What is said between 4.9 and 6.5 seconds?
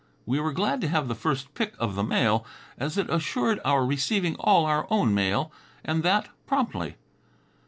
mail, and that